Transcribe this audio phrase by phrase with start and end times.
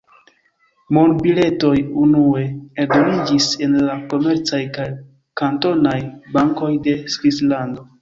[0.97, 1.73] Monbiletoj
[2.05, 2.41] unue
[2.85, 4.89] eldoniĝis en la komercaj kaj
[5.45, 5.97] kantonaj
[6.37, 7.93] bankoj de Svislando.